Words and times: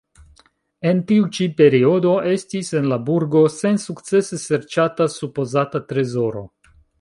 En 0.91 1.01
tiu 1.11 1.27
ĉi 1.37 1.47
periodo 1.59 2.13
estis 2.31 2.71
en 2.79 2.87
la 2.93 2.99
burgo 3.11 3.43
sensukcese 3.57 4.41
serĉata 4.47 5.09
supozata 5.19 5.85
trezoro. 5.93 6.45